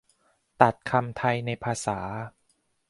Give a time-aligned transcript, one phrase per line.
[0.61, 1.99] ตัดคำไทยในภาษา